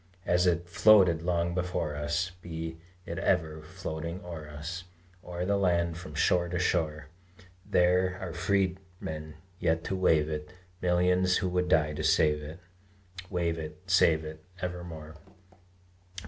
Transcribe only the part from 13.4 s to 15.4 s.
it, save it, evermore.